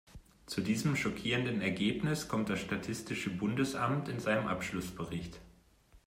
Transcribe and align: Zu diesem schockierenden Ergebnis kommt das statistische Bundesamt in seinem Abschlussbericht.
Zu 0.47 0.61
diesem 0.61 0.95
schockierenden 0.95 1.61
Ergebnis 1.61 2.27
kommt 2.27 2.49
das 2.49 2.59
statistische 2.59 3.29
Bundesamt 3.29 4.09
in 4.09 4.19
seinem 4.19 4.47
Abschlussbericht. 4.47 5.39